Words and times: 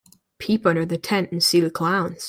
Peep 0.39 0.65
under 0.65 0.83
the 0.83 0.97
tent 0.97 1.31
and 1.31 1.43
see 1.43 1.59
the 1.59 1.69
clowns. 1.69 2.19